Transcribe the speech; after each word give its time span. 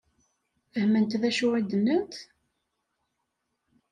Fehment 0.71 1.13
d 1.21 1.23
acu 1.29 1.47
i 1.59 1.61
d-nnant? 1.69 2.15